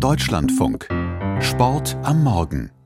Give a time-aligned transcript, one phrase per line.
[0.00, 0.86] Deutschlandfunk.
[1.40, 2.77] Sport am Morgen.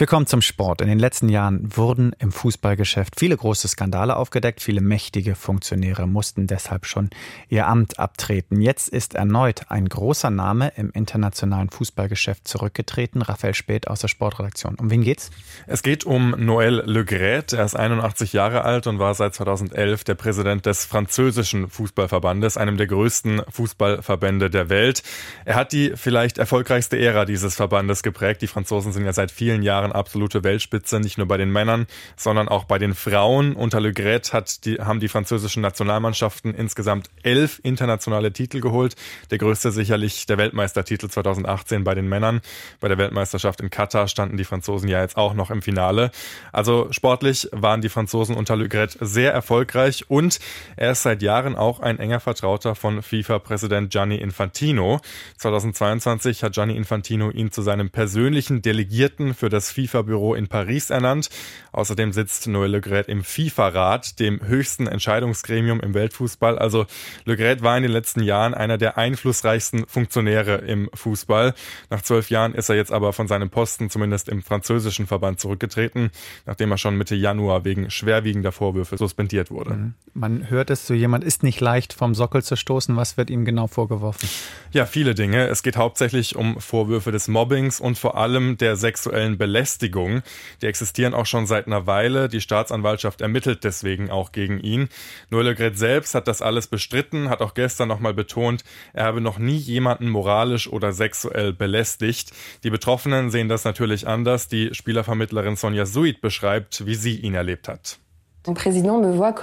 [0.00, 0.80] Willkommen zum Sport.
[0.80, 4.62] In den letzten Jahren wurden im Fußballgeschäft viele große Skandale aufgedeckt.
[4.62, 7.10] Viele mächtige Funktionäre mussten deshalb schon
[7.48, 8.60] ihr Amt abtreten.
[8.60, 13.22] Jetzt ist erneut ein großer Name im internationalen Fußballgeschäft zurückgetreten.
[13.22, 14.76] Raphael Spät aus der Sportredaktion.
[14.76, 15.32] Um wen geht's?
[15.66, 17.52] Es geht um Noël Le Gret.
[17.52, 22.76] Er ist 81 Jahre alt und war seit 2011 der Präsident des französischen Fußballverbandes, einem
[22.76, 25.02] der größten Fußballverbände der Welt.
[25.44, 28.42] Er hat die vielleicht erfolgreichste Ära dieses Verbandes geprägt.
[28.42, 31.86] Die Franzosen sind ja seit vielen Jahren Jahren absolute Weltspitze, nicht nur bei den Männern,
[32.16, 33.54] sondern auch bei den Frauen.
[33.54, 38.94] Unter Le Gret hat die, haben die französischen Nationalmannschaften insgesamt elf internationale Titel geholt.
[39.30, 42.40] Der größte sicherlich der Weltmeistertitel 2018 bei den Männern.
[42.80, 46.10] Bei der Weltmeisterschaft in Katar standen die Franzosen ja jetzt auch noch im Finale.
[46.52, 50.38] Also sportlich waren die Franzosen unter Le Gret sehr erfolgreich und
[50.76, 55.00] er ist seit Jahren auch ein enger Vertrauter von FIFA-Präsident Gianni Infantino.
[55.38, 61.30] 2022 hat Gianni Infantino ihn zu seinem persönlichen Delegierten für das FIFA-Büro in Paris ernannt.
[61.70, 66.58] Außerdem sitzt Noël Le Gret im FIFA-Rat, dem höchsten Entscheidungsgremium im Weltfußball.
[66.58, 66.86] Also
[67.24, 71.54] Le Gret war in den letzten Jahren einer der einflussreichsten Funktionäre im Fußball.
[71.90, 76.10] Nach zwölf Jahren ist er jetzt aber von seinem Posten zumindest im französischen Verband zurückgetreten,
[76.46, 79.74] nachdem er schon Mitte Januar wegen schwerwiegender Vorwürfe suspendiert wurde.
[79.74, 79.94] Mhm.
[80.14, 82.96] Man hört es so, jemand ist nicht leicht vom Sockel zu stoßen.
[82.96, 84.28] Was wird ihm genau vorgeworfen?
[84.72, 85.46] Ja, viele Dinge.
[85.46, 90.22] Es geht hauptsächlich um Vorwürfe des Mobbings und vor allem der sexuellen Belästigung Belästigung.
[90.62, 92.28] Die existieren auch schon seit einer Weile.
[92.28, 94.88] Die Staatsanwaltschaft ermittelt deswegen auch gegen ihn.
[95.30, 99.20] Noël Le Gret selbst hat das alles bestritten, hat auch gestern nochmal betont, er habe
[99.20, 102.30] noch nie jemanden moralisch oder sexuell belästigt.
[102.62, 104.46] Die Betroffenen sehen das natürlich anders.
[104.46, 107.98] Die Spielervermittlerin Sonja Suid beschreibt, wie sie ihn erlebt hat.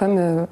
[0.08, 0.46] Euh,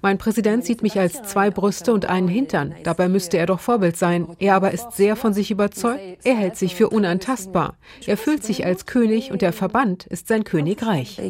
[0.00, 2.74] mein Präsident sieht mich als zwei Brüste und einen Hintern.
[2.84, 4.28] Dabei müsste er doch Vorbild sein.
[4.38, 6.00] Er aber ist sehr von sich überzeugt.
[6.22, 7.74] Er hält sich für unantastbar.
[8.06, 11.20] Er fühlt sich als König und der Verband ist sein Königreich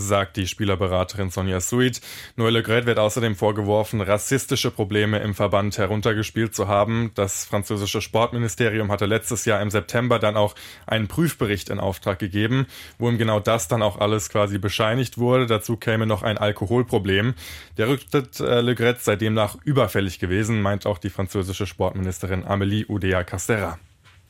[0.00, 2.00] sagt die Spielerberaterin Sonja Suid.
[2.36, 7.12] Noël Le Gret wird außerdem vorgeworfen, rassistische Probleme im Verband heruntergespielt zu haben.
[7.14, 10.54] Das französische Sportministerium hatte letztes Jahr im September dann auch
[10.86, 12.66] einen Prüfbericht in Auftrag gegeben,
[12.98, 15.46] wo ihm genau das dann auch alles quasi bescheinigt wurde.
[15.46, 17.34] Dazu käme noch ein Alkoholproblem.
[17.76, 22.86] Der Rücktritt äh, Le Gret sei demnach überfällig gewesen, meint auch die französische Sportministerin Amélie
[22.86, 23.78] Oudéa-Castéra.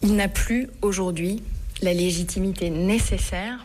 [0.03, 1.43] Il n'a plus aujourd'hui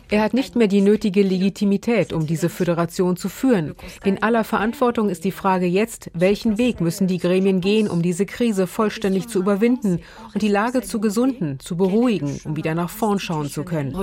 [0.08, 3.74] er hat nicht mehr die nötige Legitimität, um diese Föderation zu führen.
[4.04, 8.26] In aller Verantwortung ist die Frage jetzt, welchen Weg müssen die Gremien gehen, um diese
[8.26, 10.00] Krise vollständig zu überwinden
[10.32, 13.94] und die Lage zu gesunden, zu beruhigen, um wieder nach vorn schauen zu können.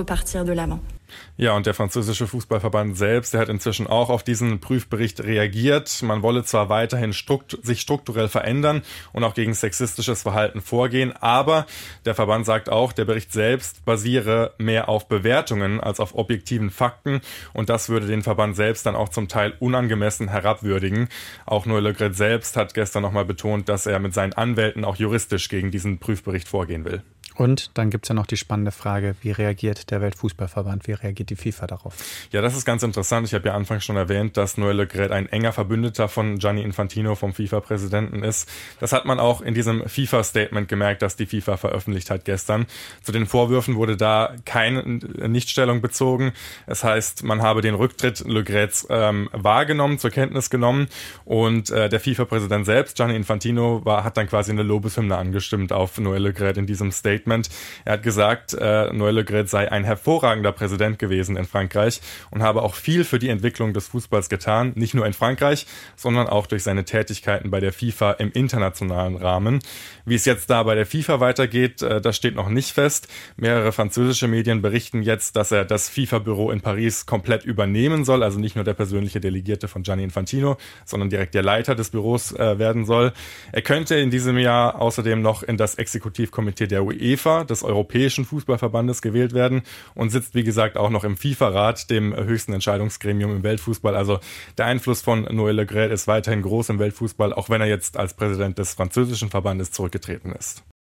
[1.36, 6.02] Ja, und der französische Fußballverband selbst, der hat inzwischen auch auf diesen Prüfbericht reagiert.
[6.02, 8.82] Man wolle zwar weiterhin strukt sich strukturell verändern
[9.12, 11.66] und auch gegen sexistisches Verhalten vorgehen, aber
[12.04, 17.20] der Verband sagt auch, der Bericht selbst basiere mehr auf Bewertungen als auf objektiven Fakten
[17.52, 21.08] und das würde den Verband selbst dann auch zum Teil unangemessen herabwürdigen.
[21.46, 24.96] Auch Noël Le Gret selbst hat gestern nochmal betont, dass er mit seinen Anwälten auch
[24.96, 27.02] juristisch gegen diesen Prüfbericht vorgehen will.
[27.36, 31.30] Und dann gibt es ja noch die spannende Frage, wie reagiert der Weltfußballverband, wie reagiert
[31.30, 31.94] die FIFA darauf?
[32.30, 33.26] Ja, das ist ganz interessant.
[33.26, 36.62] Ich habe ja anfangs schon erwähnt, dass Noël Le Gret ein enger Verbündeter von Gianni
[36.62, 38.48] Infantino, vom FIFA-Präsidenten ist.
[38.78, 42.66] Das hat man auch in diesem FIFA-Statement gemerkt, das die FIFA veröffentlicht hat gestern.
[43.02, 46.32] Zu den Vorwürfen wurde da keine Nichtstellung bezogen.
[46.66, 50.86] Es heißt, man habe den Rücktritt Le Grets ähm, wahrgenommen, zur Kenntnis genommen
[51.24, 55.98] und äh, der FIFA-Präsident selbst, Gianni Infantino, war, hat dann quasi eine Lobeshymne angestimmt auf
[55.98, 57.23] Noël Le Gret in diesem Statement.
[57.24, 57.48] Statement.
[57.84, 62.42] Er hat gesagt, äh, Noël Le Gret sei ein hervorragender Präsident gewesen in Frankreich und
[62.42, 66.46] habe auch viel für die Entwicklung des Fußballs getan, nicht nur in Frankreich, sondern auch
[66.46, 69.60] durch seine Tätigkeiten bei der FIFA im internationalen Rahmen.
[70.04, 73.08] Wie es jetzt da bei der FIFA weitergeht, äh, das steht noch nicht fest.
[73.36, 78.38] Mehrere französische Medien berichten jetzt, dass er das FIFA-Büro in Paris komplett übernehmen soll, also
[78.38, 82.58] nicht nur der persönliche Delegierte von Gianni Infantino, sondern direkt der Leiter des Büros äh,
[82.58, 83.12] werden soll.
[83.52, 88.24] Er könnte in diesem Jahr außerdem noch in das Exekutivkomitee der UE UEFA, des Europäischen
[88.24, 89.62] Fußballverbandes, gewählt werden
[89.94, 93.94] und sitzt, wie gesagt, auch noch im FIFA-Rat, dem höchsten Entscheidungsgremium im Weltfußball.
[93.94, 94.18] Also
[94.58, 98.14] der Einfluss von Noël Le ist weiterhin groß im Weltfußball, auch wenn er jetzt als
[98.14, 100.64] Präsident des französischen Verbandes zurückgetreten ist.